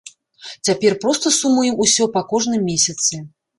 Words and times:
Цяпер 0.69 0.95
проста 1.03 1.33
сумуем 1.37 1.75
усё 1.87 2.09
па 2.19 2.25
кожным 2.35 2.67
месяцы. 2.73 3.25